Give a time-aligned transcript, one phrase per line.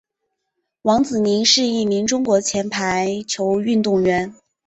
[0.81, 4.33] 王子凌是一名中国前排球运动员。